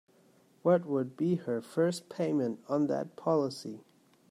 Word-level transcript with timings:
What 0.63 0.87
would 0.87 1.15
be 1.15 1.35
her 1.35 1.61
first 1.61 2.09
payment 2.09 2.61
on 2.67 2.87
that 2.87 3.15
policy? 3.15 3.81